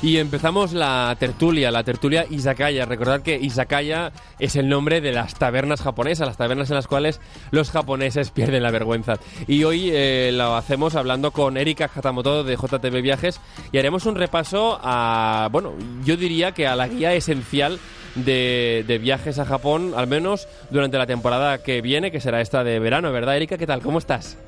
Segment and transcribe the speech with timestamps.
[0.00, 2.84] Y empezamos la tertulia, la tertulia Izakaya.
[2.84, 7.20] Recordad que Izakaya es el nombre de las tabernas japonesas, las tabernas en las cuales
[7.50, 9.18] los japoneses pierden la vergüenza.
[9.48, 13.40] Y hoy eh, lo hacemos hablando con Erika Hatamoto de JTB Viajes
[13.72, 17.80] y haremos un repaso a, bueno, yo diría que a la guía esencial
[18.14, 22.62] de, de, viajes a Japón, al menos durante la temporada que viene, que será esta
[22.62, 23.58] de verano, ¿verdad, Erika?
[23.58, 23.82] ¿Qué tal?
[23.82, 24.38] ¿Cómo estás?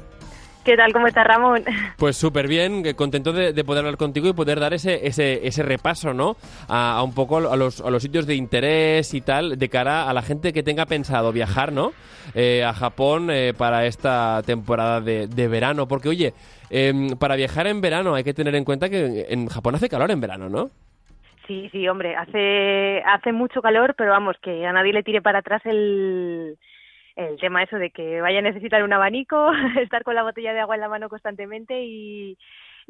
[0.64, 0.92] ¿Qué tal?
[0.92, 1.64] ¿Cómo estás, Ramón?
[1.96, 6.12] Pues súper bien, contento de, poder hablar contigo y poder dar ese, ese, ese repaso,
[6.12, 6.37] ¿no?
[6.68, 10.12] A, un poco a los, a los sitios de interés y tal, de cara a
[10.12, 11.92] la gente que tenga pensado viajar, ¿no?
[12.34, 15.88] Eh, a Japón eh, para esta temporada de, de verano.
[15.88, 16.34] Porque, oye,
[16.68, 20.10] em, para viajar en verano hay que tener en cuenta que en Japón hace calor
[20.10, 20.70] en verano, ¿no?
[21.46, 25.40] Sí, sí, hombre, hace, hace mucho calor, pero vamos, que a nadie le tire para
[25.40, 26.57] atrás el
[27.29, 30.60] el tema eso de que vaya a necesitar un abanico, estar con la botella de
[30.60, 32.37] agua en la mano constantemente y,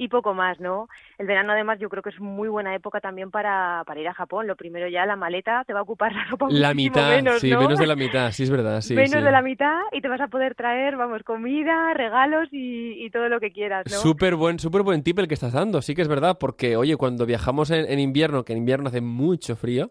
[0.01, 0.89] y poco más, ¿no?
[1.19, 4.15] El verano además yo creo que es muy buena época también para, para ir a
[4.15, 4.47] Japón.
[4.47, 7.51] Lo primero ya la maleta te va a ocupar la ropa La mitad, menos, sí,
[7.51, 8.95] menos de la mitad, sí es verdad, sí.
[8.95, 13.11] Menos de la mitad y te vas a poder traer, vamos, comida, regalos y, y
[13.11, 13.99] todo lo que quieras, ¿no?
[13.99, 16.97] Súper buen, súper buen tip el que estás dando, sí que es verdad, porque oye,
[16.97, 19.91] cuando viajamos en, invierno, que en invierno hace mucho frío,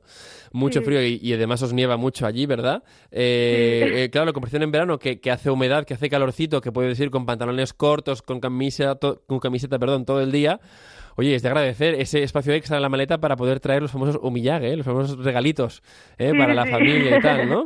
[0.52, 2.82] mucho frío y, además os nieva mucho allí, ¿verdad?
[3.12, 6.72] Eh, eh, claro, la comparación en verano que, que, hace humedad, que hace calorcito, que
[6.72, 10.60] puedes ir con pantalones cortos, con camiseta, con camiseta, perdón, todo el día.
[11.16, 14.18] Oye, es de agradecer ese espacio extra en la maleta para poder traer los famosos
[14.22, 14.78] humillage, ¿eh?
[14.78, 15.84] los famosos regalitos
[16.18, 16.32] ¿eh?
[16.38, 17.66] para la familia y tal, ¿no?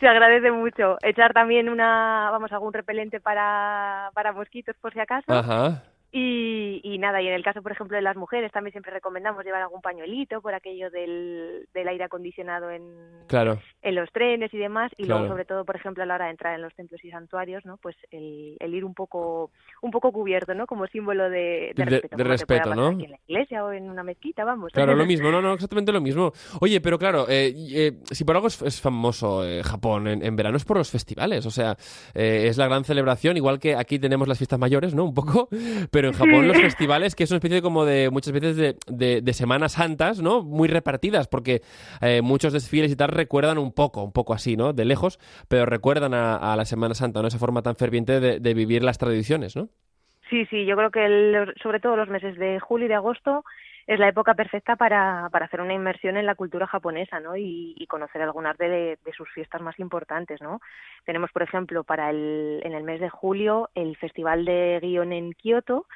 [0.00, 0.96] Se agradece mucho.
[1.02, 5.32] Echar también una, vamos, algún repelente para, para mosquitos por si acaso.
[5.32, 5.82] Ajá.
[6.18, 9.44] Y, y, nada, y en el caso, por ejemplo, de las mujeres, también siempre recomendamos
[9.44, 12.82] llevar algún pañuelito por aquello del, del aire acondicionado en,
[13.28, 13.60] claro.
[13.82, 14.90] en los trenes y demás.
[14.96, 17.10] Y luego, sobre todo, por ejemplo, a la hora de entrar en los templos y
[17.10, 17.76] santuarios, ¿no?
[17.76, 20.66] Pues el, el ir un poco un poco cubierto, ¿no?
[20.66, 22.16] Como símbolo de, de, respeto.
[22.16, 22.88] De, respeto, ¿no?
[22.88, 24.72] Aquí en la iglesia o en una mezquita, vamos.
[24.72, 26.32] Claro, lo mismo, no, no, exactamente lo mismo.
[26.60, 30.56] Oye, pero claro, eh, eh, si por algo es, famoso eh, Japón en, en, verano
[30.56, 31.76] es por los festivales, o sea,
[32.14, 35.04] eh, es la gran celebración, igual que aquí tenemos las fiestas mayores, ¿no?
[35.04, 35.48] Un poco,
[35.90, 38.76] pero en Japón los festivales, que es una especie como de muchas veces de,
[39.20, 40.42] de, semanas santas, ¿no?
[40.42, 41.62] Muy repartidas, porque
[42.00, 44.72] eh, muchos desfiles y tal recuerdan un poco, un poco así, ¿no?
[44.72, 45.18] De lejos,
[45.48, 47.28] pero recuerdan a, la Semana Santa, ¿no?
[47.28, 49.68] Esa forma tan ferviente de, vivir las tradiciones, ¿no?
[50.30, 53.44] Sí, sí, yo creo que sobre todo los meses de julio y de agosto
[53.88, 57.36] es la época perfecta para, para hacer una inmersión en la cultura japonesa, ¿no?
[57.36, 60.60] Y, y conocer algunas de, de, sus fiestas más importantes, ¿no?
[61.06, 65.32] Tenemos, por ejemplo, para el, en el mes de julio el Festival de Gion en
[65.32, 65.86] Kioto,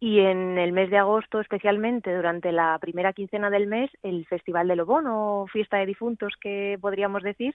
[0.00, 4.68] y en el mes de agosto especialmente durante la primera quincena del mes el Festival
[4.68, 7.54] de Lobón o fiesta de difuntos que podríamos decir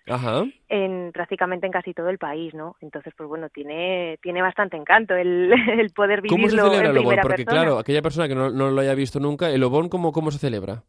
[0.69, 5.15] en prácticamente en casi todo el país no entonces pues bueno tiene tiene bastante encanto
[5.15, 7.17] el, el poder vivirlo ¿Cómo se celebra en el Lobón?
[7.21, 10.31] porque claro aquella persona que no, no, lo haya visto nunca el Lobón cómo cómo
[10.31, 10.83] se celebra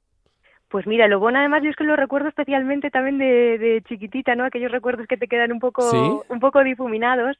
[0.70, 4.36] pues mira, el Lobón además yo es que lo recuerdo especialmente también de, de chiquitita,
[4.36, 4.44] ¿no?
[4.44, 7.36] Aquellos recuerdos que te quedan un poco, un poco difuminados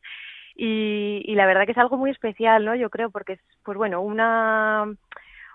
[0.62, 2.74] y, y la verdad que es algo muy especial, ¿no?
[2.74, 4.84] Yo creo, porque es, pues bueno, una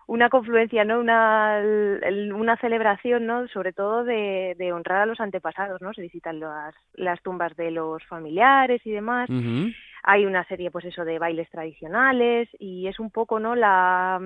[0.08, 1.00] una confluencia, ¿no?
[1.00, 1.62] Una,
[2.36, 3.48] una celebración, ¿no?
[3.48, 5.94] Sobre todo de, de, honrar a los antepasados, ¿no?
[5.94, 9.30] Se visitan las, las tumbas de los familiares y demás.
[10.04, 13.56] Hay una serie, pues eso, de bailes tradicionales y es un poco, ¿no?
[13.56, 14.20] La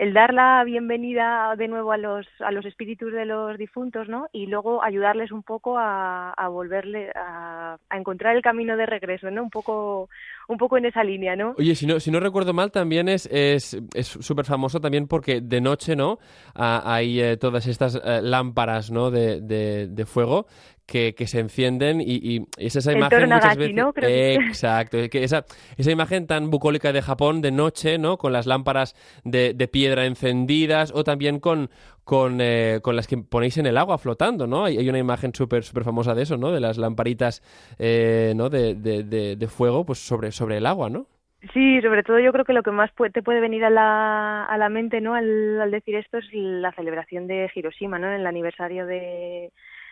[0.00, 4.28] el dar la bienvenida de nuevo a los, a los espíritus de los difuntos, ¿no?
[4.32, 9.42] Y luego ayudarles un poco a, a volverle a, encontrar el camino de regreso, ¿no?
[9.42, 10.08] Un poco,
[10.48, 11.54] un poco en esa línea, ¿no?
[11.58, 15.60] Oye, si no, si no recuerdo mal, también es súper es, famoso también porque de
[15.60, 16.18] noche, ¿no?
[16.54, 19.10] Ah, hay eh, todas estas eh, lámparas, ¿no?
[19.10, 20.46] De, de, de fuego
[20.90, 23.92] que, que, se encienden y, y es esa imagen muchas veces ¿no?
[23.96, 25.44] exacto que esa,
[25.76, 30.04] esa imagen tan bucólica de Japón de noche no con las lámparas de, de piedra
[30.04, 31.70] encendidas o también con
[32.02, 35.32] con, eh, con las que ponéis en el agua flotando no hay, hay una imagen
[35.32, 37.40] súper súper famosa de eso no de las lamparitas
[37.78, 39.04] eh, no de, de,
[39.36, 41.06] de, fuego pues sobre sobre el agua no
[41.54, 44.58] Sí, sobre todo yo creo que lo que más te puede venir a la, a
[44.58, 45.14] la mente, ¿no?
[45.14, 48.08] Al, al decir esto es la celebración de Hiroshima, ¿no?
[48.08, 49.50] En el aniversario de,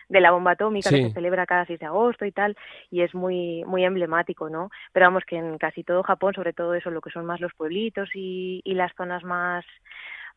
[0.09, 2.57] de la bomba atómica que se celebra cada 6 de agosto y tal,
[2.91, 4.71] y es muy muy emblemático, ¿no?
[4.91, 7.53] Pero vamos que en casi todo Japón, sobre todo eso, lo que son más los
[7.53, 9.63] pueblitos y, y las zonas más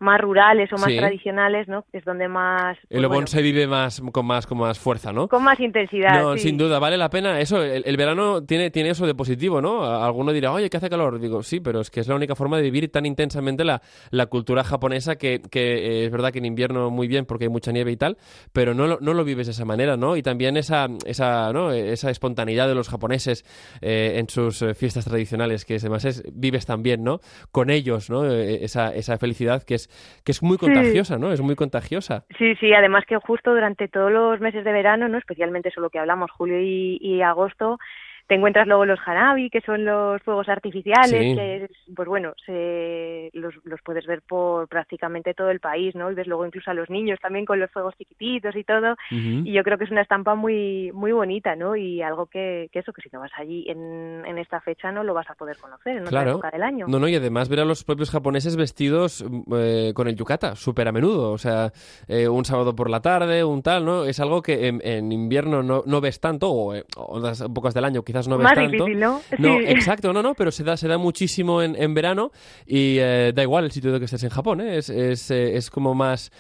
[0.02, 1.84] más rurales o más tradicionales, ¿no?
[1.92, 2.76] Es donde más...
[2.88, 5.28] Pues, el Obon se vive más con más con más fuerza, ¿no?
[5.28, 7.40] Con más intensidad, No, sin duda, vale la pena.
[7.40, 9.84] Eso, el, verano tiene, tiene eso de positivo, ¿no?
[9.84, 11.20] Alguno dirá, oye, que hace calor.
[11.20, 14.26] Digo, sí, pero es que es la única forma de vivir tan intensamente la, la
[14.26, 17.72] cultura japonesa que, que eh, es verdad que en invierno muy bien porque hay mucha
[17.72, 18.18] nieve y tal,
[18.52, 20.16] pero no lo, no lo vives de esa manera, ¿no?
[20.16, 21.72] Y también esa, esa, ¿no?
[21.72, 23.44] esa espontaneidad de los japoneses
[23.80, 27.20] eh, en sus eh, fiestas tradicionales, que además es, vives también, ¿no?
[27.50, 28.30] Con ellos, ¿no?
[28.30, 29.88] esa, esa felicidad que es
[30.24, 31.32] que es muy contagiosa, ¿no?
[31.32, 32.24] Es muy contagiosa.
[32.38, 35.18] Sí, sí, además que justo durante todos los meses de verano, ¿no?
[35.18, 37.78] Especialmente eso lo que hablamos, julio y agosto,
[38.26, 43.54] te encuentras luego los hanabi, que son los fuegos artificiales, que pues bueno, se, los,
[43.64, 46.10] los, puedes ver por prácticamente todo el país, ¿no?
[46.10, 48.96] Y ves luego incluso a los niños también con los fuegos chiquititos y todo.
[49.10, 51.76] Y yo creo que es una estampa muy muy bonita, ¿no?
[51.76, 55.04] Y algo que, que eso, que si no vas allí en, en esta fecha no
[55.04, 56.86] lo vas a poder conocer en otra época del año.
[56.88, 59.24] No, no, y además ver a los propios japoneses vestidos
[59.54, 61.32] eh, con el yukata, súper a menudo.
[61.32, 61.72] O sea,
[62.08, 64.04] eh, un sábado por la tarde, un tal, ¿no?
[64.04, 68.02] Es algo que en, invierno no, no ves tanto, o, en eh, pocas del año
[68.12, 68.70] quizás no ves Más tanto.
[68.70, 69.20] Difícil, ¿no?
[69.38, 72.30] No, exacto, no, no, pero se da, se da muchísimo en, en verano
[72.66, 74.76] y eh, da igual el sitio de que estés en Japón, ¿eh?
[74.76, 76.30] es, es, eh, es, como más,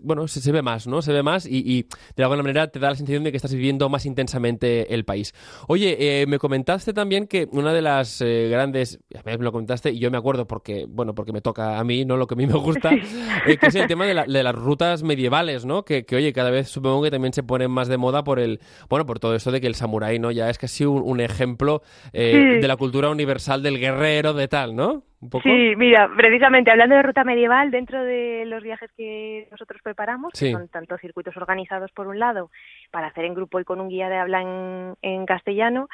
[0.00, 1.02] bueno, se, se, ve más, ¿no?
[1.02, 1.86] Se ve más y, y,
[2.16, 5.34] de alguna manera te da la sensación de que estás viviendo más intensamente el país.
[5.68, 10.10] Oye, eh, me comentaste también que una de las grandes, me lo comentaste y yo
[10.10, 12.16] me acuerdo porque, bueno, porque me toca a mí, ¿no?
[12.16, 15.02] Lo que a mí me gusta, que es el tema de, la, de, las rutas
[15.02, 15.84] medievales, ¿no?
[15.84, 18.60] Que, que, oye, cada vez supongo que también se ponen más de moda por el,
[18.88, 20.30] bueno, por todo esto de que el samurái, ¿no?
[20.30, 22.60] Ya es casi un, un ejemplo eh, sí.
[22.60, 25.02] de la cultura universal del guerrero, de tal, ¿no?
[25.42, 30.46] Sí, mira, precisamente hablando de ruta medieval, dentro de los viajes que nosotros preparamos, sí.
[30.46, 32.50] que son tanto circuitos organizados por un lado,
[32.90, 35.90] para hacer en grupo y con un guía de habla en, en castellano,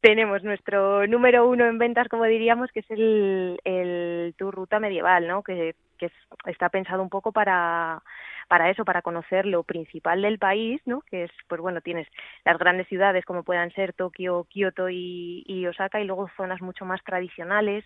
[0.00, 5.28] tenemos nuestro número uno en ventas, como diríamos, que es el, el tour ruta medieval,
[5.28, 5.42] ¿no?
[5.42, 6.12] Que, que es,
[6.46, 8.02] está pensado un poco para
[8.50, 11.02] para eso, para conocer lo principal del país, ¿no?
[11.02, 12.08] Que es, pues bueno, tienes
[12.44, 16.84] las grandes ciudades como puedan ser Tokio, Kioto y, y Osaka, y luego zonas mucho
[16.84, 17.84] más tradicionales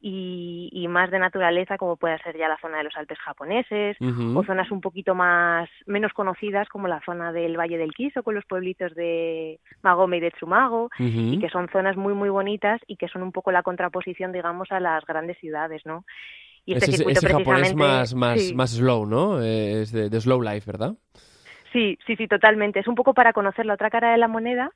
[0.00, 3.96] y, y, más de naturaleza como puede ser ya la zona de los Alpes japoneses
[4.00, 4.38] uh -huh.
[4.38, 8.34] o zonas un poquito más menos conocidas como la zona del Valle del Kiso con
[8.34, 11.34] los pueblitos de Magome y de Tsumago uh -huh.
[11.34, 14.70] y que son zonas muy muy bonitas y que son un poco la contraposición digamos
[14.70, 16.04] a las grandes ciudades, ¿no?
[16.66, 18.54] Y este ese, circuito ese precisamente, japonés más, más, sí.
[18.54, 19.42] más slow, ¿no?
[19.42, 20.94] Eh, es de, de slow life, ¿verdad?
[21.72, 22.80] Sí, sí, sí, totalmente.
[22.80, 24.72] Es un poco para conocer la otra cara de la moneda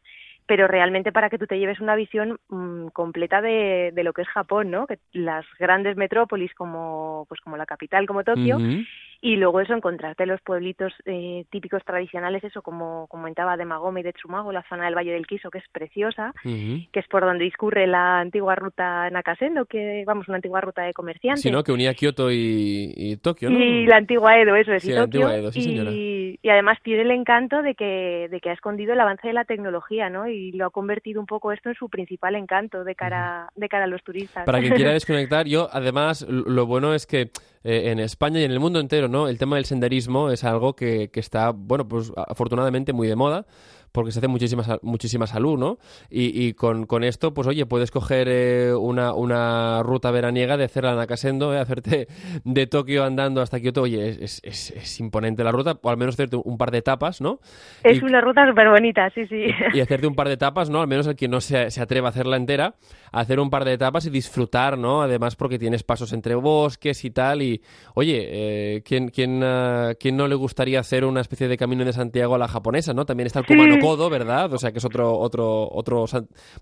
[0.51, 4.23] pero realmente para que tú te lleves una visión mmm, completa de, de, lo que
[4.23, 4.89] es Japón, ¿no?
[4.89, 8.87] Que las grandes metrópolis como pues como la capital, como Tokio, uh -huh.
[9.23, 14.03] Y luego eso encontrarte los pueblitos eh, típicos tradicionales, eso como comentaba de Magome y
[14.03, 16.89] de Tsumago, la zona del Valle del Kiso que es preciosa, uh -huh.
[16.91, 20.95] que es por donde discurre la antigua ruta Nakasendo, que vamos una antigua ruta de
[20.95, 21.43] comerciantes.
[21.43, 21.63] Sí, ¿no?
[21.63, 23.59] Que unía Kioto y, y Tokio, ¿no?
[23.59, 25.31] Y la antigua Edo, eso es, sí, y Tokio.
[25.31, 29.01] Edo, sí, y, y, además tiene el encanto de que de que ha escondido el
[29.01, 30.29] avance de la tecnología, ¿no?
[30.29, 33.85] Y lo ha convertido un poco esto en su principal encanto de cara, de cara
[33.85, 34.45] a los turistas.
[34.47, 37.31] Para quien quiera desconectar, yo además lo bueno es que
[37.63, 39.29] eh, en España y en el mundo entero, ¿no?
[39.29, 43.47] El tema del senderismo es algo que, que está, bueno, pues afortunadamente muy de moda
[43.93, 45.79] porque se hace muchísima, muchísima salud, ¿no?
[46.11, 50.65] Y, y con, con, esto, pues oye, puedes coger eh, una, una ruta veraniega de
[50.65, 52.09] hacer la Nakasendo, eh, hacerte
[52.45, 56.15] de Tokio andando hasta Kioto, oye, es, es, es, imponente la ruta, o al menos
[56.15, 57.41] hacerte un par de etapas, ¿no?
[57.83, 59.47] Es y, una ruta súper bonita, sí, sí.
[59.75, 60.81] Y hacerte un par de etapas, ¿no?
[60.81, 62.75] Al menos el que no se, se atreva a hacerla entera,
[63.13, 65.03] hacer un par de etapas y disfrutar, ¿no?
[65.03, 67.61] Además porque tienes pasos entre bosques y tal, y
[67.95, 71.93] oye, eh, ¿quién, quién, uh, ¿quién no le gustaría hacer una especie de camino de
[71.93, 73.05] Santiago a la japonesa, ¿no?
[73.05, 74.53] También está el Kumano Kodo, ¿verdad?
[74.53, 76.05] O sea, que es otro, otro, otro...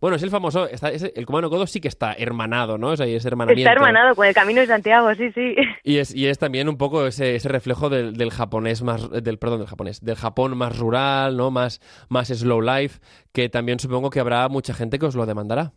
[0.00, 0.68] Bueno, es el famoso...
[0.68, 2.88] Está, es, el Kumano Kodo sí que está hermanado, ¿no?
[2.88, 3.68] O sea, es hermanamiento.
[3.68, 5.54] Está hermanado con el Camino de Santiago, sí, sí.
[5.82, 9.10] Y es, y es también un poco ese, ese reflejo del, del, japonés más...
[9.10, 10.04] Del, perdón, del japonés.
[10.04, 11.50] Del Japón más rural, ¿no?
[11.50, 13.00] Más, más slow life,
[13.32, 15.72] que también supongo que habrá mucha gente que os lo demandará.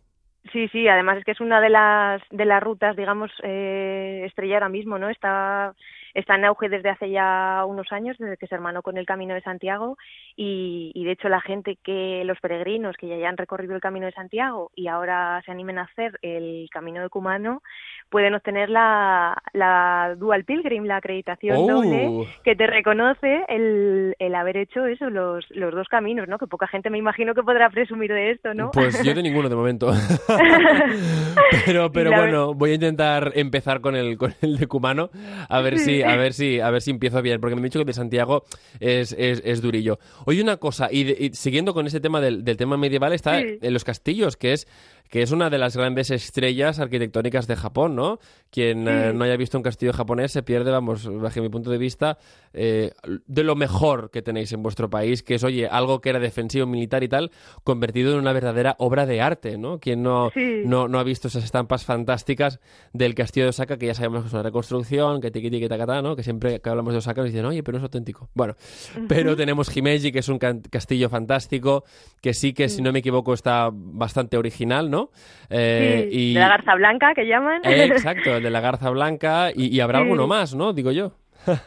[0.50, 4.54] Sí, sí, además es que es una de las de las rutas, digamos, eh, estrella
[4.54, 5.08] ahora mismo, ¿no?
[5.08, 5.74] Está
[6.14, 9.34] está en auge desde hace ya unos años, desde que se hermanó con el Camino
[9.34, 9.96] de Santiago
[10.36, 14.06] y, y, de hecho la gente que, los peregrinos que ya han recorrido el Camino
[14.06, 17.62] de Santiago y ahora se animen a hacer el Camino de Cumano,
[18.10, 21.66] pueden obtener la, la Dual Pilgrim, la acreditación oh.
[21.66, 26.38] doble, que te reconoce el, el haber hecho eso, los, los dos caminos, ¿no?
[26.38, 28.70] Que poca gente me imagino que podrá presumir de esto, ¿no?
[28.70, 29.92] Pues yo de ninguno de momento.
[31.66, 35.10] pero pero bueno, voy a intentar empezar con el, con el de Cumano,
[35.48, 37.78] a ver si a ver si, a ver si empiezo bien, porque me han dicho
[37.78, 38.44] que de Santiago
[38.80, 39.98] es, es, es durillo.
[40.26, 43.58] Oye, una cosa, y, siguiendo con ese tema del, del tema medieval, está sí.
[43.60, 44.66] en los castillos, que es
[45.12, 48.18] que es una de las grandes estrellas arquitectónicas de Japón, ¿no?
[48.48, 48.90] Quien sí.
[48.90, 52.16] eh, no haya visto un castillo japonés se pierde, vamos, bajo mi punto de vista,
[52.54, 52.92] eh,
[53.26, 56.64] de lo mejor que tenéis en vuestro país, que es, oye, algo que era defensivo,
[56.64, 57.30] militar y tal,
[57.62, 59.80] convertido en una verdadera obra de arte, ¿no?
[59.80, 60.62] Quien no, sí.
[60.64, 62.58] no, no, ha visto esas estampas fantásticas
[62.94, 66.00] del castillo de Osaka, que ya sabemos que es una reconstrucción, que tiki tiki takata,
[66.00, 66.16] ¿no?
[66.16, 68.30] Que siempre que hablamos de Osaka nos dicen, oye, pero no es auténtico.
[68.32, 68.54] Bueno,
[68.96, 69.06] uh -huh.
[69.08, 71.84] pero tenemos Himeji, que es un castillo fantástico,
[72.22, 75.01] que sí que, si no me equivoco, está bastante original, ¿no?
[75.02, 75.10] ¿No?
[75.50, 76.34] Eh, y...
[76.34, 77.62] De la garza blanca, que llaman.
[77.64, 80.72] exacto, el de la garza blanca, y, habrá alguno más, ¿no?
[80.72, 81.12] Digo yo.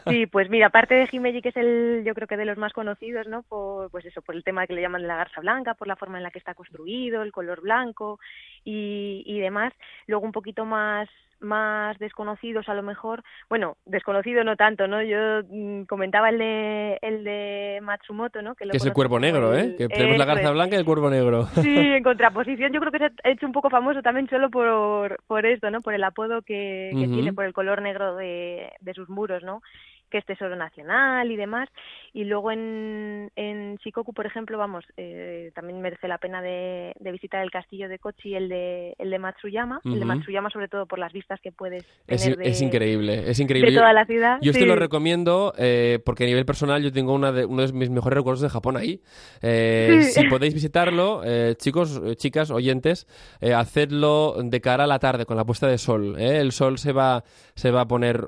[0.08, 2.72] Sí, pues mira, aparte de Himeji, que es el, yo creo que de los más
[2.72, 3.42] conocidos, ¿no?
[3.42, 6.16] Por, pues eso, por el tema que le llaman la garza blanca, por la forma
[6.16, 8.18] en la que está construido, el color blanco
[8.66, 9.72] y, y demás.
[10.06, 11.08] Luego un poquito más
[11.38, 15.02] más desconocidos a lo mejor, bueno, desconocido no tanto, ¿no?
[15.02, 18.54] Yo mm, comentaba el de el de Matsumoto, ¿no?
[18.54, 19.74] Que, es el cuervo negro, ¿eh?
[19.76, 21.46] Que tenemos la garza blanca y el cuervo negro.
[21.66, 25.18] Sí, en contraposición yo creo que se ha hecho un poco famoso también solo por,
[25.26, 25.80] por esto, ¿no?
[25.80, 29.62] Por el apodo que, tiene, por el color negro de, de sus muros, ¿no?
[30.10, 31.68] Que es Tesoro Nacional y demás.
[32.12, 37.42] Y luego en, en Shikoku, por ejemplo, vamos, eh, también merece la pena de, visitar
[37.42, 39.80] el castillo de Kochi, el de, el de Matsuyama.
[39.84, 43.70] El de Matsuyama, sobre todo por las vistas que puedes tener es, increíble, es increíble.
[43.70, 44.38] De toda la ciudad.
[44.40, 47.72] Yo, esto lo recomiendo eh, porque a nivel personal yo tengo una de, uno de
[47.72, 49.00] mis mejores recuerdos de Japón ahí.
[49.42, 51.22] Eh, si podéis visitarlo,
[51.56, 53.06] chicos, chicas, oyentes,
[53.54, 56.18] hacedlo de cara a la tarde con la puesta de sol.
[56.18, 58.26] El sol se va, se va a poner,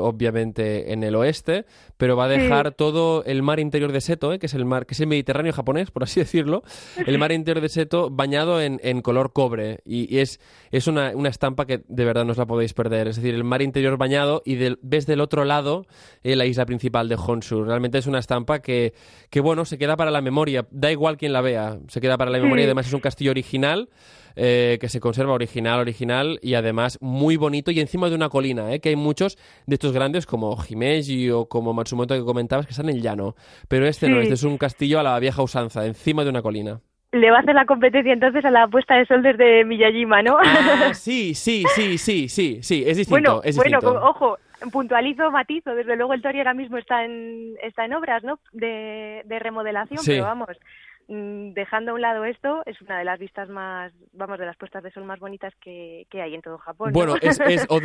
[0.00, 4.38] obviamente, en el oeste, pero va a dejar todo el mar interior de Seto, ¿eh?
[4.38, 6.62] que es el mar, que es el Mediterráneo japonés, por así decirlo,
[7.06, 9.80] el mar interior de Seto bañado en, color cobre.
[9.84, 13.08] Y, es, es una, estampa que de verdad no os la podéis perder.
[13.08, 15.86] Es decir, el mar interior bañado y ves del otro lado
[16.22, 17.64] eh, la isla principal de Honshu.
[17.64, 18.94] Realmente es una estampa que,
[19.30, 20.66] que, bueno, se queda para la memoria.
[20.70, 22.64] Da igual quien la vea, se queda para la memoria.
[22.64, 23.88] Además es un castillo original.
[24.38, 28.70] Eh, que se conserva original, original y además muy bonito y encima de una colina,
[28.70, 28.80] ¿eh?
[28.80, 32.90] que hay muchos de estos grandes como Himeji o como Matsumoto que comentabas que están
[32.90, 33.34] en llano,
[33.68, 36.80] pero este no, este es un castillo a la vieja usanza, encima de una colina
[37.12, 40.36] le va a hacer la competencia entonces a la puesta de sol desde Miyajima, ¿no?
[40.38, 43.40] Ah, sí, sí, sí, sí, sí, sí, es distinto.
[43.42, 44.38] Bueno, bueno, ojo,
[44.70, 48.38] puntualizo, matizo, desde luego el Tori ahora mismo está en, está en obras, ¿no?
[48.52, 50.48] De, de remodelación, pero vamos,
[51.08, 54.82] dejando a un lado esto, es una de las vistas más, vamos, de las puestas
[54.82, 56.92] de sol más bonitas que, hay en todo Japón.
[56.92, 57.38] Bueno, es,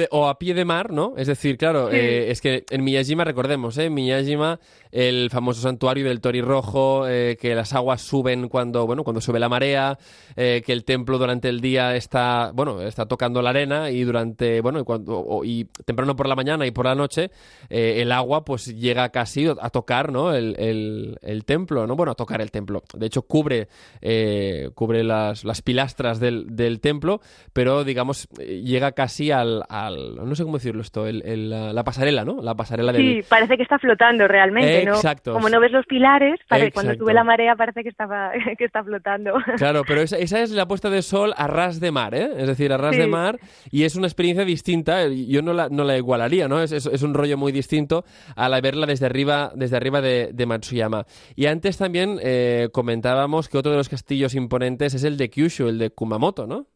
[0.10, 1.14] o, a pie de mar, ¿no?
[1.18, 3.92] Es decir, claro, eh, es que en Miyajima, recordemos, ¿eh?
[3.92, 4.60] Miyajima,
[4.92, 9.40] el famoso santuario del Tori Rojo, eh, que las aguas suben cuando, bueno, cuando sube
[9.40, 10.00] la marea,
[10.36, 14.62] eh, que el templo durante el día está, bueno, está tocando la arena y durante,
[14.62, 17.30] bueno, y, cuando, y temprano por la mañana y por la noche,
[17.70, 20.34] el agua pues llega casi a tocar, ¿no?
[20.34, 21.96] El, el, el templo, ¿no?
[21.96, 22.82] Bueno, a tocar el templo.
[22.94, 23.68] De hecho cubre,
[24.02, 27.22] eh, cubre las, las pilastras del, del, templo,
[27.54, 32.42] pero digamos llega casi al, al, no sé cómo decirlo esto, el, la, pasarela, ¿no?
[32.42, 33.02] La pasarela del...
[33.02, 35.34] Sí, parece que está flotando realmente, Exacto.
[35.34, 36.40] Como no ves los pilares,
[36.74, 38.08] cuando sube la marea parece que está,
[38.58, 39.34] que está flotando.
[39.58, 42.30] Claro, pero esa, esa, es la puesta de sol a ras de mar, ¿eh?
[42.38, 43.40] Es decir, a ras de mar,
[43.70, 46.62] y es una experiencia distinta, yo no la, no la igualaría, ¿no?
[46.62, 50.46] Es, es, un rollo muy distinto a la verla desde arriba, desde arriba de, de
[50.46, 51.06] Matsuyama.
[51.36, 52.70] Y antes también eh,
[53.02, 56.68] comentábamos que otro de los castillos imponentes es el de Kyushu, el de Kumamoto, ¿no?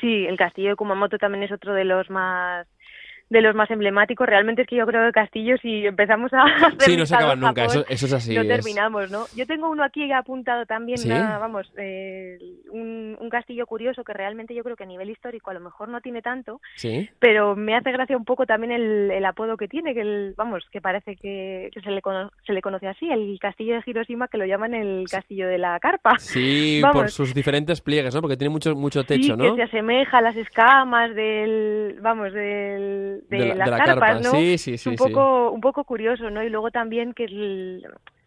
[0.00, 2.68] Sí, el castillo de Kumamoto también es otro de los más
[3.30, 4.26] de los más emblemáticos.
[4.26, 7.40] Realmente es que yo creo que castillos y empezamos a hacer Sí, no se acaban
[7.40, 8.34] nunca, eso, es así.
[8.34, 9.24] No terminamos, ¿no?
[9.34, 12.38] Yo tengo uno aquí apuntado también, vamos, eh,
[12.70, 15.88] un, un, castillo curioso que realmente yo creo que a nivel histórico a lo mejor
[15.88, 17.08] no tiene tanto, ¿Sí?
[17.20, 20.64] pero me hace gracia un poco también el, el apodo que tiene, que el, vamos,
[20.72, 22.02] que parece que, se, le
[22.44, 25.78] se le conoce así, el castillo de Hiroshima, que lo llaman el castillo de la
[25.78, 26.18] carpa.
[26.18, 28.20] Sí, por sus diferentes pliegues, ¿no?
[28.20, 29.54] Porque tiene mucho, mucho techo, ¿no?
[29.54, 34.30] que se asemeja a las escamas del, vamos, del de, las carpas, ¿no?
[34.30, 34.88] Sí, sí, sí.
[34.88, 36.42] un poco, un poco curioso, ¿no?
[36.42, 37.26] Y luego también que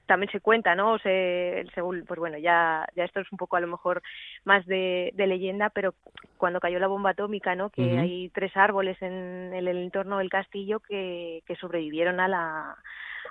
[0.05, 0.93] también se cuenta, ¿no?
[0.93, 4.01] O se, según, pues bueno, ya, ya esto es un poco a lo mejor
[4.43, 5.93] más de, de leyenda, pero
[6.38, 7.69] cuando cayó la bomba atómica, ¿no?
[7.69, 12.77] Que hay tres árboles en el, entorno del castillo que, que sobrevivieron a la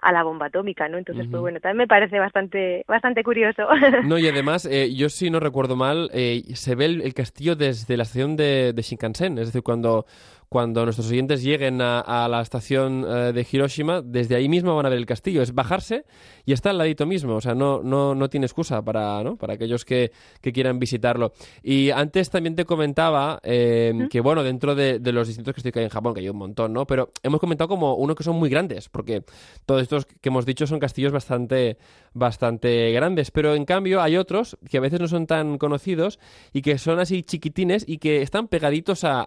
[0.00, 0.98] a la bomba atómica, ¿no?
[0.98, 3.68] Entonces, pues bueno, también me parece bastante, bastante curioso.
[4.04, 7.96] No, y además, eh, yo si no recuerdo mal, eh, se ve el, castillo desde
[7.96, 10.06] la estación de, de Shinkansen, es decir, cuando,
[10.52, 14.90] cuando nuestros oyentes lleguen a, la estación eh, de Hiroshima, desde ahí mismo van a
[14.90, 15.40] ver el castillo.
[15.40, 16.04] Es bajarse
[16.44, 17.36] y está al ladito mismo.
[17.36, 19.36] O sea, no, no, no tiene excusa para, ¿no?
[19.36, 21.32] para aquellos que, que quieran visitarlo.
[21.62, 25.88] Y antes también te comentaba eh, que, bueno, dentro de, los distintos que estoy en
[25.88, 26.86] Japón, que hay un montón, ¿no?
[26.86, 29.24] Pero hemos comentado como uno que son muy grandes, porque
[29.64, 31.78] todos estos que hemos dicho son castillos bastante,
[32.12, 33.30] bastante grandes.
[33.30, 36.18] Pero en cambio hay otros que a veces no son tan conocidos
[36.52, 39.24] y que son así chiquitines y que están pegaditos a,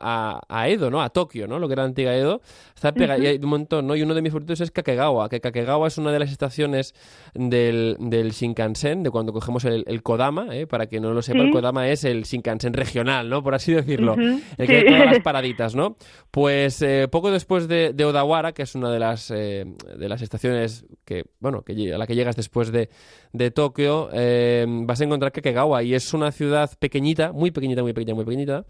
[0.48, 1.02] a, Edo, ¿no?
[1.16, 1.58] Tokio, ¿no?
[1.58, 2.42] Lo que era la antigua Edo,
[2.76, 3.96] está pegado, y hay un montón, ¿no?
[3.96, 6.94] Y uno de mis favoritos es Kakegawa, que Kakegawa es una de las estaciones
[7.34, 10.68] del, del Shinkansen, de cuando cogemos el, Kodama, ¿eh?
[10.68, 13.42] Para que no lo sepa, el Kodama es el Shinkansen regional, ¿no?
[13.42, 15.98] Por así decirlo, el que hay todas las paraditas, ¿no?
[16.30, 19.66] Pues eh, poco después de, Odawara, que es una de las, eh,
[19.98, 22.90] de las estaciones estaciones que, bueno, que, a la que llegas después de,
[23.34, 27.94] de Tokio, eh, vas a encontrar Kakegawa y es una ciudad pequeñita, muy pequeñita, muy
[27.94, 28.66] pequeñita, muy pequeñita,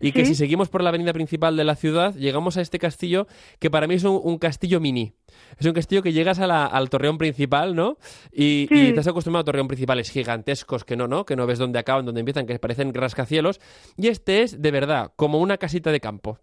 [0.00, 3.26] y que si seguimos por la avenida principal de la ciudad, llegamos a este castillo
[3.58, 5.14] que para mí es un, castillo mini.
[5.58, 7.98] Es un castillo que llegas al torreón principal, ¿no?
[8.32, 11.24] Y, y, te has acostumbrado a torreón principales gigantescos que no, ¿no?
[11.24, 13.60] Que no ves dónde acaban, dónde empiezan, que parecen rascacielos.
[13.96, 16.38] Y este es, de verdad, como una casita de campo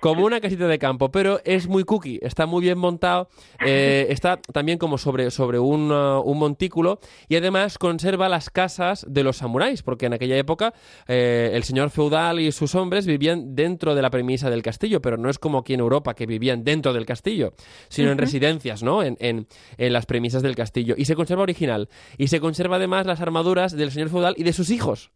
[0.00, 3.28] como una casita de campo, pero es muy cookie, está muy bien montado,
[3.64, 9.06] eh, está también como sobre, sobre un, uh, un, montículo y además conserva las casas
[9.08, 10.74] de los samuráis, porque en aquella época
[11.08, 15.16] eh, el señor feudal y sus hombres vivían dentro de la premisa del castillo, pero
[15.16, 17.54] no es como aquí en Europa que vivían dentro del castillo,
[17.88, 19.02] sino en residencias, ¿no?
[19.02, 19.46] En, en,
[19.78, 20.94] en las premisas del castillo.
[20.96, 21.88] Y se conserva original.
[22.18, 25.10] Y se conserva además las armaduras del señor feudal y de sus hijos.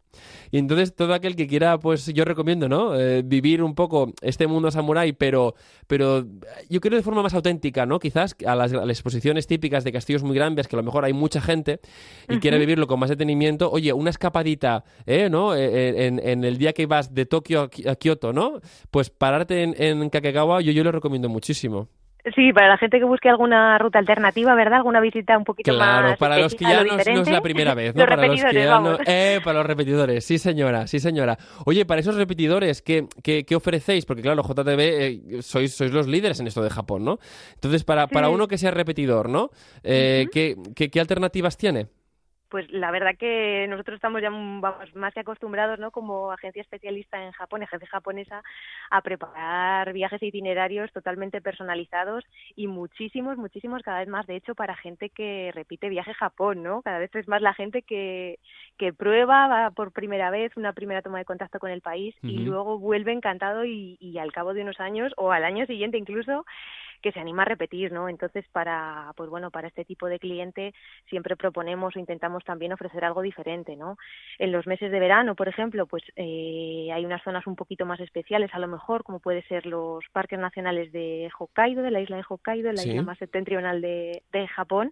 [0.51, 2.99] Y entonces todo aquel que quiera, pues yo recomiendo, ¿no?
[2.99, 5.55] Eh, vivir un poco este mundo samurái, pero,
[5.87, 6.25] pero
[6.69, 7.99] yo creo de forma más auténtica, ¿no?
[7.99, 11.41] Quizás a las, exposiciones típicas de castillos muy grandes, que a lo mejor hay mucha
[11.41, 11.79] gente
[12.27, 13.71] y quiere vivirlo con más detenimiento.
[13.71, 15.29] Oye, una escapadita, ¿eh?
[15.29, 15.55] ¿no?
[15.55, 18.59] Eh, en, el día que vas de Tokio a Kioto, ¿no?
[18.91, 21.89] Pues pararte en, en Kakegawa, yo, yo lo recomiendo muchísimo.
[22.35, 24.77] Sí, para la gente que busque alguna ruta alternativa, ¿verdad?
[24.77, 25.77] Alguna visita un poquito más.
[26.01, 28.05] Claro, para los que ya no, es la primera vez, ¿no?
[28.05, 28.97] para los que ya no.
[29.05, 31.37] Eh, para los repetidores, sí, señora, sí, señora.
[31.65, 34.05] Oye, para esos repetidores, ¿qué, qué, ofrecéis?
[34.05, 37.19] Porque, claro, JTV eh, sois, sois los líderes en esto de Japón, ¿no?
[37.55, 39.49] Entonces, para, para uno que sea repetidor, ¿no?
[39.83, 41.87] Eh, ¿qué, qué, qué alternativas tiene?
[42.49, 45.91] Pues la verdad que nosotros estamos ya vamos, más que acostumbrados, ¿no?
[45.91, 48.43] Como agencia especialista en Japón, agencia japonesa,
[48.89, 52.25] a preparar viajes e itinerarios totalmente personalizados
[52.55, 56.63] y muchísimos, muchísimos cada vez más, de hecho, para gente que repite viaje a Japón,
[56.63, 56.81] ¿no?
[56.81, 58.39] Cada vez es más la gente que,
[58.77, 62.39] que prueba, va por primera vez, una primera toma de contacto con el país y
[62.39, 66.45] luego vuelve encantado y, y al cabo de unos años o al año siguiente incluso
[67.01, 68.09] que se anima a repetir, ¿no?
[68.09, 70.73] Entonces, para, pues bueno, para este tipo de cliente
[71.09, 73.97] siempre proponemos o intentamos también ofrecer algo diferente, ¿no?
[74.37, 77.99] En los meses de verano, por ejemplo, pues eh, hay unas zonas un poquito más
[77.99, 82.17] especiales, a lo mejor, como puede ser los parques nacionales de Hokkaido, de la isla
[82.17, 84.91] de Hokkaido, la isla más septentrional de, de Japón,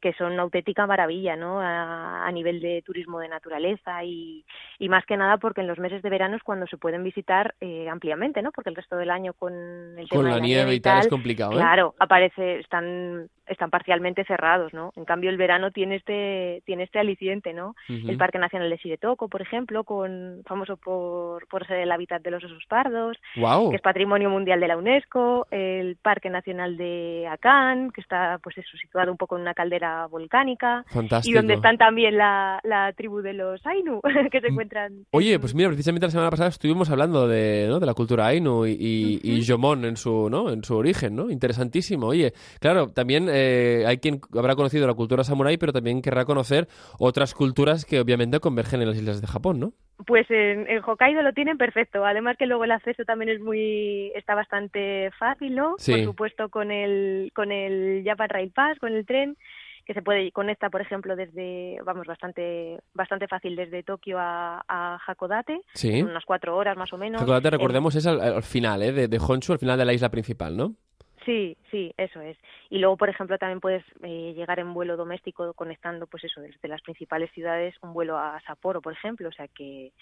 [0.00, 1.60] que son una auténtica maravilla, ¿no?
[1.60, 4.44] A, nivel de turismo de naturaleza y,
[4.78, 7.54] y, más que nada porque en los meses de verano es cuando se pueden visitar
[7.60, 8.52] eh, ampliamente, ¿no?
[8.52, 11.52] Porque el resto del año con el tema con la, nieve y tal, es complicado.
[11.52, 11.56] ¿eh?
[11.56, 14.92] Claro, aparece, están están parcialmente cerrados, ¿no?
[14.94, 17.74] En cambio el verano tiene este tiene este aliciente, ¿no?
[17.88, 22.30] El Parque Nacional de Siretoko, por ejemplo, con famoso por, por ser el hábitat de
[22.30, 27.90] los osos pardos, que es Patrimonio Mundial de la UNESCO, el Parque Nacional de Akan,
[27.90, 31.30] que está pues eso situado un poco en una caldera volcánica Fantástico.
[31.30, 34.00] y donde están también la, la tribu de los Ainu
[34.30, 34.52] que se mm.
[34.52, 35.06] encuentran.
[35.10, 37.80] Oye, pues mira, precisamente la semana pasada estuvimos hablando de, ¿no?
[37.80, 40.50] de la cultura Ainu y, y, y Jomon en su, ¿no?
[40.50, 41.30] en su origen, ¿no?
[41.30, 42.06] Interesantísimo.
[42.08, 46.68] Oye, claro, también eh, hay quien habrá conocido la cultura samurái, pero también querrá conocer
[46.98, 49.72] otras culturas que obviamente convergen en las islas de Japón, ¿no?
[50.06, 52.04] Pues en, Hokkaido lo tienen perfecto.
[52.04, 55.76] Además que luego el acceso también es muy está bastante fácil, ¿no?
[55.76, 59.36] Por supuesto con el con el Japan Rail Pass, con el tren
[59.90, 65.00] que se puede conecta por ejemplo desde vamos bastante bastante fácil desde Tokio a, a
[65.04, 66.00] Hakodate sí.
[66.00, 68.92] unas cuatro horas más o menos Hakodate recordemos es al, final ¿eh?
[68.92, 70.76] de, de Honshu al final de la isla principal ¿no?
[71.24, 72.38] Sí, sí, eso es.
[72.70, 76.66] Y luego, por ejemplo, también puedes eh, llegar en vuelo doméstico conectando, pues eso, desde
[76.66, 79.28] las principales ciudades, un vuelo a Sapporo, por ejemplo.
[79.28, 79.92] O sea que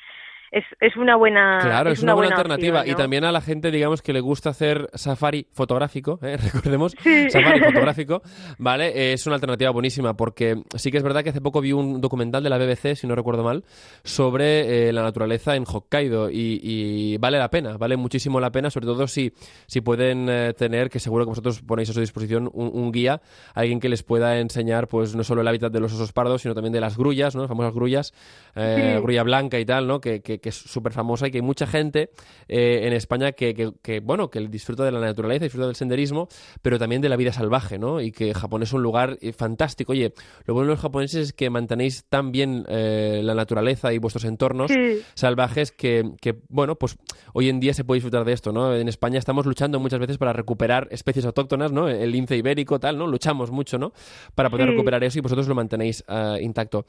[0.51, 2.87] es, es una buena claro es, una, buena, alternativa.
[2.87, 6.37] y también a la gente digamos que le gusta hacer safari fotográfico ¿eh?
[6.53, 6.95] recordemos
[7.31, 8.23] safari fotográfico
[8.59, 12.01] vale es una alternativa buenísima porque sí que es verdad que hace poco vi un
[12.01, 13.65] documental de la BBC si no recuerdo mal
[14.05, 16.29] sobre eh, la naturaleza en Hokkaido.
[16.31, 19.33] Y, vale la pena vale muchísimo la pena sobre todo si
[19.67, 23.21] si pueden eh, tener que seguro que vosotros ponéis a su disposición un, guía
[23.55, 26.55] alguien que les pueda enseñar pues no solo el hábitat de los osos pardos sino
[26.55, 28.15] también de las grullas no las famosas grullas
[28.55, 32.11] grulla blanca y tal no que que, es súper famosa y que hay mucha gente
[32.49, 36.29] eh, en España que, que, bueno, que disfruta de la naturaleza, disfruta del senderismo,
[36.63, 38.01] pero también de la vida salvaje, ¿no?
[38.01, 39.93] Y que Japón es un lugar eh, fantástico.
[39.93, 40.13] Oye,
[40.45, 44.25] lo bueno de los japoneses es que mantenéis tan bien eh, la naturaleza y vuestros
[44.25, 44.71] entornos
[45.15, 46.97] salvajes que, que, bueno, pues
[47.33, 48.75] hoy en día se puede disfrutar de esto, ¿no?
[48.75, 51.89] En España estamos luchando muchas veces para recuperar especies autóctonas, ¿no?
[51.89, 53.07] El lince ibérico, tal, ¿no?
[53.07, 53.93] Luchamos mucho, ¿no?
[54.35, 56.05] Para poder recuperar eso y vosotros lo mantenéis
[56.41, 56.87] intacto.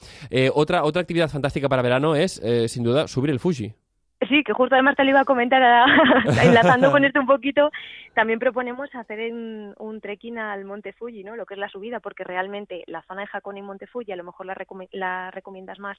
[0.53, 3.73] otra, otra actividad fantástica para verano es, sin duda, subir el Fuji.
[4.27, 5.61] Sí, que justo además te lo iba a comentar,
[6.43, 7.71] enlazando con esto un poquito,
[8.13, 11.37] también proponemos hacer un, trekking al Monte Fuji, ¿no?
[11.37, 14.17] Lo que es la subida, porque realmente la zona de Hakone y Monte Fuji a
[14.17, 14.57] lo mejor la,
[14.91, 15.97] la recomiendas más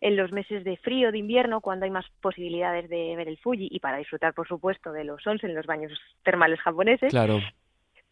[0.00, 3.68] en los meses de frío, de invierno, cuando hay más posibilidades de ver el Fuji
[3.70, 5.92] y para disfrutar, por supuesto, de los onsen, los baños
[6.24, 7.10] termales japoneses.
[7.10, 7.40] Claro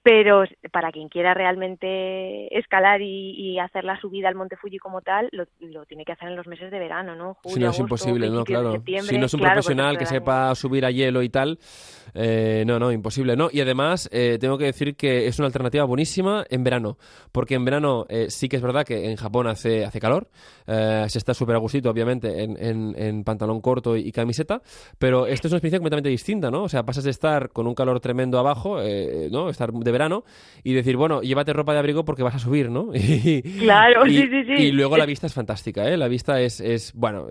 [0.03, 5.29] pero para quien quiera realmente escalar y, hacer la subida al Monte Fuji como tal,
[5.33, 5.47] lo,
[5.85, 7.37] tiene que hacer en los meses de verano, ¿no?
[7.45, 8.45] si no es imposible, ¿no?
[8.45, 8.83] Claro.
[9.03, 11.59] Si no es un profesional que sepa subir a hielo y tal,
[12.15, 13.49] eh, no, no, imposible, ¿no?
[13.53, 16.97] Y además, eh, tengo que decir que es una alternativa buenísima en verano,
[17.33, 20.29] porque en verano eh, sí que es verdad que en Japón hace, hace calor,
[20.67, 24.63] se está súper a gustito, obviamente, en, en, pantalón corto y, camiseta,
[24.99, 26.63] pero esto es una experiencia completamente distinta, ¿no?
[26.63, 28.79] O sea, pasas de estar con un calor tremendo abajo,
[29.31, 29.51] ¿no?
[29.51, 30.25] Estar de verano
[30.63, 32.91] y decir, bueno, llévate ropa de abrigo porque vas a subir, ¿no?
[33.21, 34.53] Y, claro, sí, sí, sí.
[34.53, 35.97] Y luego la vista es fantástica, ¿eh?
[35.97, 37.27] La vista es, es bueno,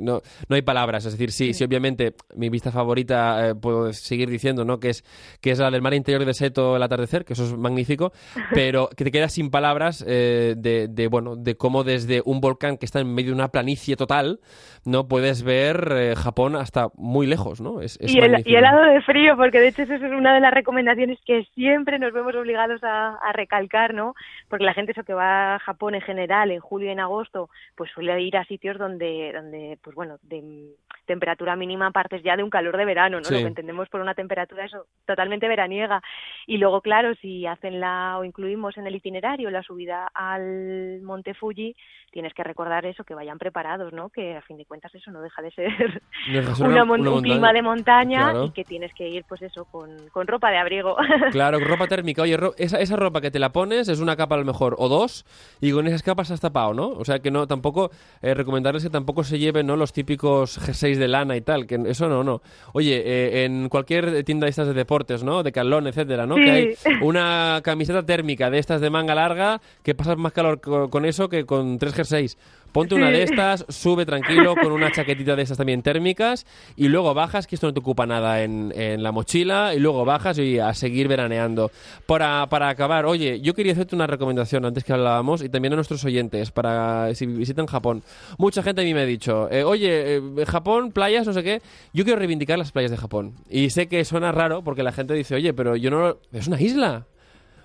[0.00, 4.64] no, no hay palabras, es decir, sí, sí, obviamente mi vista favorita, puedo seguir diciendo,
[4.64, 4.78] ¿no?
[4.80, 5.04] Que es,
[5.40, 8.12] que es la del mar interior de Seto el atardecer, que eso es magnífico,
[8.54, 12.76] pero que te quedas sin palabras eh, de, de, bueno, de cómo desde un volcán
[12.76, 14.40] que está en medio de una planicie total,
[14.84, 15.08] ¿no?
[15.08, 17.80] Puedes ver eh, Japón hasta muy lejos, ¿no?
[17.80, 20.52] Es, y, el, y helado de frío, porque de hecho eso es una de las
[20.52, 24.14] recomendaciones que siempre nos vemos obligados a, a recalcar, ¿no?
[24.48, 27.50] Porque la gente eso que va a Japón en general, en julio y en agosto,
[27.76, 30.74] pues suele ir a sitios donde, donde pues bueno, de
[31.12, 33.30] temperatura mínima partes ya de un calor de verano, ¿no?
[33.30, 36.02] Lo que entendemos por una temperatura eso totalmente veraniega.
[36.46, 41.34] Y luego, claro, si hacen la o incluimos en el itinerario la subida al Monte
[41.34, 41.76] Fuji,
[42.10, 44.10] tienes que recordar eso, que vayan preparados, ¿no?
[44.10, 46.02] Que a fin de cuentas eso no deja de ser,
[46.60, 50.58] un clima de montaña y que tienes que ir, pues eso, con, con ropa de
[50.58, 50.96] abrigo.
[51.32, 52.22] Claro, ropa térmica.
[52.22, 54.88] Oye, esa, esa ropa que te la pones es una capa a lo mejor o
[54.88, 55.24] dos
[55.60, 56.88] y con esas capas has tapado, ¿no?
[56.88, 59.76] O sea que no, tampoco, eh, recomendarles que tampoco se lleven, ¿no?
[59.76, 62.42] Los típicos jerseys de lana y tal, que eso no, no.
[62.72, 65.42] Oye, eh, en cualquier tienda de estas de deportes, ¿no?
[65.42, 66.36] De calón, etcétera, ¿no?
[66.36, 71.04] Que hay una camiseta térmica de estas de manga larga que pasas más calor con
[71.04, 72.38] eso que con tres jerseys.
[72.72, 77.12] Ponte una de estas, sube tranquilo con una chaquetita de estas también térmicas y luego
[77.12, 80.58] bajas, que esto no te ocupa nada en, en la mochila, y luego bajas y
[80.58, 81.70] a seguir veraneando.
[82.06, 85.76] Para, para acabar, oye, yo quería hacerte una recomendación antes que hablábamos y también a
[85.76, 88.02] nuestros oyentes para si visitan Japón.
[88.38, 91.60] Mucha gente a mí me ha dicho, eh, oye, eh, Japón, playas, no sé qué.
[91.92, 93.34] Yo quiero reivindicar las playas de Japón.
[93.50, 96.16] Y sé que suena raro porque la gente dice, oye, pero yo no...
[96.32, 97.06] Es una isla.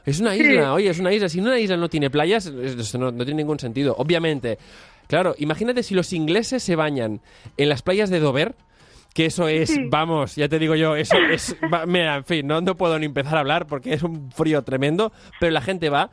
[0.06, 1.28] Es una isla, oye, es una isla.
[1.28, 3.93] Si una isla no tiene playas, no, no tiene ningún sentido.
[3.98, 4.58] Obviamente,
[5.08, 7.22] Claro, imagínate si los ingleses se bañan
[7.56, 8.56] en las playas de Dover,
[9.13, 11.56] que eso es, vamos, ya te digo yo, eso es,
[11.88, 15.12] mira, en fin, no, no puedo ni empezar a hablar porque es un frío tremendo,
[15.39, 16.12] pero la gente va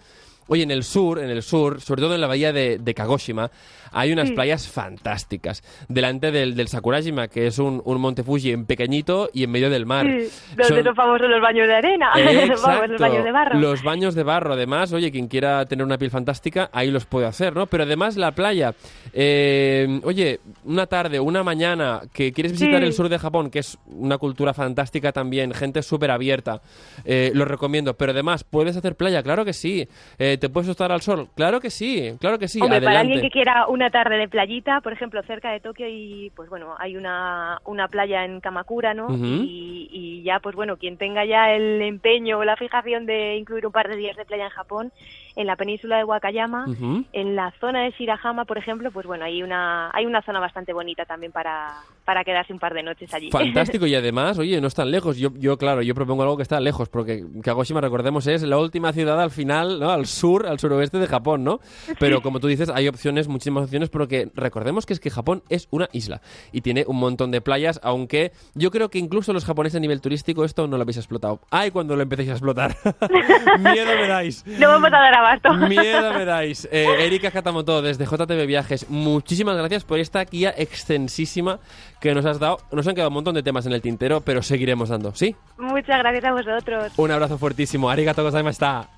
[0.48, 3.50] Oye, en el sur, en el sur, sobre todo en la bahía de, Kagoshima,
[3.92, 5.62] hay unas playas fantásticas.
[5.88, 9.86] Delante del, del, Sakurajima, que es un, monte Fuji en pequeñito y en medio del
[9.86, 10.06] mar.
[10.06, 12.10] Sí, donde son famosos los baños de arena,
[12.48, 13.58] los baños de barro.
[13.58, 17.26] Los baños de barro, además, oye, quien quiera tener una piel fantástica, ahí los puede
[17.26, 17.66] hacer, ¿no?
[17.66, 18.74] Pero además la playa,
[19.12, 23.78] eh, oye, una tarde, una mañana, que quieres visitar el sur de Japón, que es
[23.86, 26.60] una cultura fantástica también, gente súper abierta,
[27.04, 27.94] eh, lo recomiendo.
[27.94, 29.22] Pero además, ¿puedes hacer playa?
[29.22, 29.88] Claro que sí.
[30.18, 31.28] Eh, ¿te puedes estar al sol?
[31.34, 32.60] Claro que sí, claro que sí.
[32.60, 36.30] Hombre, para alguien que quiera una tarde de playita, por ejemplo, cerca de Tokio y
[36.34, 39.08] pues bueno, hay una, una playa en Kamakura, ¿no?
[39.14, 43.66] y, y, ya pues bueno, quien tenga ya el empeño o la fijación de incluir
[43.66, 44.92] un par de días de playa en Japón,
[45.36, 46.66] en la península de Wakayama,
[47.12, 50.72] en la zona de Shirahama, por ejemplo, pues bueno, hay una hay una zona bastante
[50.72, 51.72] bonita también para,
[52.04, 53.30] para quedarse un par de noches allí.
[53.32, 55.16] Fantástico y además, oye, no están lejos.
[55.16, 58.92] Yo, yo claro, yo propongo algo que está lejos porque Kagoshima, recordemos, es la última
[58.92, 59.90] ciudad al final, ¿no?
[59.90, 61.60] Al sur, al suroeste de Japón, ¿no?
[61.98, 65.68] Pero como tú dices, hay opciones, muchísimas opciones, porque recordemos que es que Japón es
[65.70, 66.20] una isla
[66.52, 70.00] y tiene un montón de playas, aunque yo creo que incluso los japoneses a nivel
[70.00, 71.40] turístico esto no lo habéis explotado.
[71.50, 72.76] ¡Ay, cuando lo empecéis a explotar!
[73.60, 74.44] Miedo me dais.
[74.46, 75.52] No vamos a dar abasto.
[75.54, 76.68] Miedo me dais.
[76.70, 81.60] Eh, Erika Katamoto, desde JTV Viajes, muchísimas gracias por esta guía extensísima
[82.00, 82.58] que nos has dado.
[82.72, 85.36] Nos han quedado un montón de temas en el tintero, pero seguiremos dando, ¿sí?
[85.58, 86.92] Muchas gracias a vosotros.
[86.96, 87.90] Un abrazo fuertísimo.
[87.90, 88.88] Arigato gozaimashita.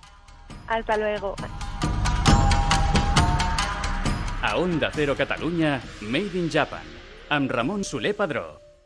[0.69, 1.35] Hasta luego.
[4.43, 6.85] A Onda Cero Catalunya, Made in Japan,
[7.29, 8.66] amb Ramon Soler Padró.